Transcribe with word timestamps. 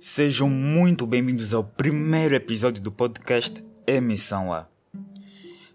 Sejam 0.00 0.48
muito 0.48 1.06
bem-vindos 1.06 1.52
ao 1.52 1.62
primeiro 1.62 2.34
episódio 2.34 2.82
do 2.82 2.90
podcast 2.90 3.62
Emissão 3.86 4.50
A. 4.50 4.66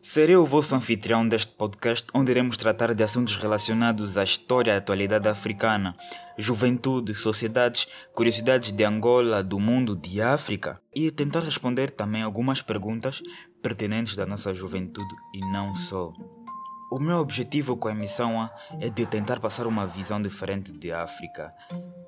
Serei 0.01 0.36
o 0.36 0.43
vosso 0.43 0.73
anfitrião 0.73 1.29
deste 1.29 1.51
podcast, 1.51 2.07
onde 2.11 2.31
iremos 2.31 2.57
tratar 2.57 2.96
de 2.96 3.03
assuntos 3.03 3.35
relacionados 3.35 4.17
à 4.17 4.23
história 4.23 4.71
e 4.71 4.77
atualidade 4.77 5.29
africana, 5.29 5.96
juventude, 6.39 7.14
sociedades, 7.14 7.86
curiosidades 8.15 8.71
de 8.71 8.83
Angola, 8.83 9.43
do 9.43 9.59
mundo, 9.59 9.96
de 9.96 10.19
África 10.19 10.82
e 10.92 11.11
tentar 11.11 11.42
responder 11.42 11.92
também 11.92 12.23
algumas 12.23 12.64
perguntas 12.64 13.21
pertinentes 13.61 14.15
da 14.15 14.25
nossa 14.25 14.55
juventude 14.55 15.14
e 15.36 15.39
não 15.51 15.75
só. 15.75 16.11
O 16.92 17.00
meu 17.00 17.18
objetivo 17.18 17.78
com 17.78 17.89
a 17.89 17.92
emissão 17.92 18.42
A 18.42 18.50
é 18.79 18.89
de 18.89 19.05
tentar 19.05 19.39
passar 19.39 19.68
uma 19.68 19.86
visão 19.86 20.19
diferente 20.19 20.71
de 20.71 20.92
África, 20.92 21.54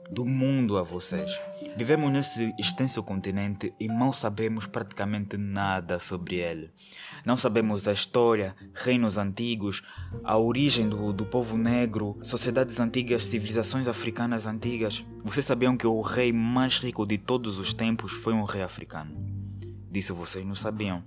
do 0.10 0.26
mundo 0.26 0.78
a 0.78 0.84
vocês. 0.84 1.40
Vivemos 1.76 2.12
nesse 2.12 2.54
extenso 2.58 3.04
continente 3.04 3.74
e 3.80 3.88
mal 3.88 4.14
sabemos 4.14 4.66
praticamente 4.66 5.38
nada 5.38 6.00
sobre 6.00 6.38
ele. 6.38 6.72
Não 7.26 7.38
sabemos 7.38 7.88
a 7.88 7.94
história, 7.94 8.56
reinos 8.74 9.18
antigos, 9.18 9.84
a 10.24 10.38
origem 10.38 10.88
do, 10.90 11.12
do 11.12 11.26
povo 11.26 11.58
negro, 11.58 12.18
sociedades 12.24 12.80
antigas, 12.80 13.26
civilizações 13.26 13.88
africanas 13.88 14.46
antigas. 14.46 15.04
Vocês 15.24 15.46
sabiam 15.46 15.78
que 15.78 15.88
o 15.88 16.02
rei 16.02 16.32
mais 16.32 16.80
rico 16.80 17.06
de 17.06 17.18
todos 17.18 17.58
os 17.58 17.74
tempos 17.74 18.12
foi 18.12 18.34
um 18.34 18.44
rei 18.44 18.64
africano? 18.64 19.28
Disso 19.90 20.14
vocês 20.14 20.46
não 20.46 20.56
sabiam. 20.56 21.04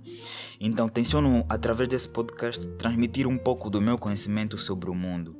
Então, 0.59 0.89
tenciono, 0.89 1.45
através 1.47 1.87
desse 1.87 2.07
podcast, 2.07 2.67
transmitir 2.77 3.27
um 3.27 3.37
pouco 3.37 3.69
do 3.69 3.79
meu 3.79 3.97
conhecimento 3.97 4.57
sobre 4.57 4.89
o 4.89 4.95
mundo. 4.95 5.37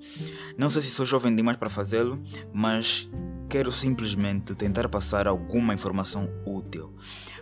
Não 0.57 0.69
sei 0.69 0.81
se 0.81 0.91
sou 0.91 1.05
jovem 1.05 1.35
demais 1.35 1.57
para 1.57 1.69
fazê-lo, 1.69 2.21
mas 2.53 3.09
quero 3.51 3.69
simplesmente 3.69 4.55
tentar 4.55 4.87
passar 4.87 5.27
alguma 5.27 5.73
informação 5.73 6.29
útil. 6.45 6.95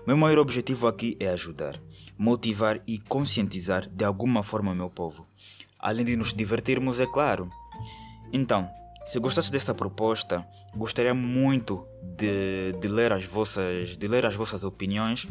Meu 0.07 0.17
maior 0.17 0.39
objetivo 0.39 0.87
aqui 0.87 1.15
é 1.19 1.27
ajudar, 1.27 1.79
motivar 2.17 2.81
e 2.87 2.97
conscientizar 2.97 3.87
de 3.87 4.03
alguma 4.03 4.41
forma 4.41 4.73
meu 4.73 4.89
povo. 4.89 5.27
Além 5.77 6.03
de 6.03 6.15
nos 6.15 6.33
divertirmos, 6.33 6.99
é 6.99 7.05
claro. 7.05 7.47
Então, 8.33 8.67
se 9.05 9.19
gostaste 9.19 9.51
dessa 9.51 9.75
proposta, 9.75 10.43
gostaria 10.75 11.13
muito 11.13 11.85
de, 12.01 12.73
de, 12.81 12.87
ler 12.87 13.13
as 13.13 13.25
vossas, 13.25 13.95
de 13.95 14.07
ler 14.07 14.25
as 14.25 14.33
vossas 14.33 14.63
opiniões 14.63 15.27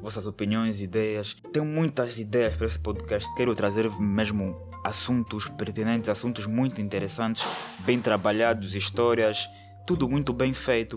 vossas 0.00 0.24
opiniões, 0.24 0.80
ideias. 0.80 1.36
Tenho 1.52 1.66
muitas 1.66 2.18
ideias 2.18 2.56
para 2.56 2.66
esse 2.66 2.78
podcast. 2.78 3.28
Quero 3.34 3.54
trazer 3.54 3.90
mesmo 4.00 4.56
assuntos 4.82 5.46
pertinentes, 5.46 6.08
assuntos 6.08 6.46
muito 6.46 6.80
interessantes, 6.80 7.44
bem 7.84 8.00
trabalhados, 8.00 8.74
histórias, 8.74 9.46
tudo 9.90 10.08
muito 10.08 10.32
bem 10.32 10.54
feito. 10.54 10.96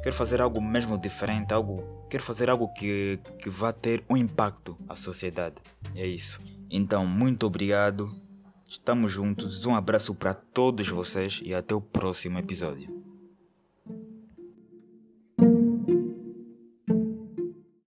Quero 0.00 0.14
fazer 0.14 0.40
algo 0.40 0.60
mesmo 0.62 0.96
diferente, 0.96 1.52
algo, 1.52 2.06
quero 2.08 2.22
fazer 2.22 2.48
algo 2.48 2.72
que, 2.72 3.18
que 3.40 3.50
vá 3.50 3.72
ter 3.72 4.04
um 4.08 4.16
impacto 4.16 4.78
à 4.88 4.94
sociedade. 4.94 5.56
É 5.96 6.06
isso. 6.06 6.40
Então, 6.70 7.04
muito 7.04 7.44
obrigado. 7.44 8.14
Estamos 8.64 9.10
juntos. 9.10 9.66
Um 9.66 9.74
abraço 9.74 10.14
para 10.14 10.34
todos 10.34 10.86
vocês 10.86 11.40
e 11.44 11.52
até 11.52 11.74
o 11.74 11.80
próximo 11.80 12.38
episódio. 12.38 13.01